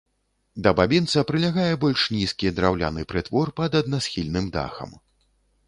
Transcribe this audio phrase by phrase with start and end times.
[0.67, 5.01] Да бабінца прылягае больш нізкі драўляны прытвор пад аднасхільным дахам.